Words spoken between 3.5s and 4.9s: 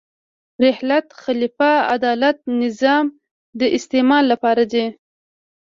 د استعمال لپاره دي.